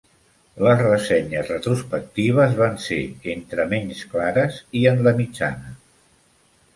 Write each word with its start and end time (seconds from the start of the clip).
Les 0.67 0.79
ressenyes 0.85 1.49
retrospectives 1.51 2.55
van 2.61 2.79
ser 2.85 2.99
entre 3.33 3.65
menys 3.75 4.01
clares 4.15 4.57
i 4.81 4.81
en 4.93 5.05
la 5.09 5.15
mitjana. 5.21 5.75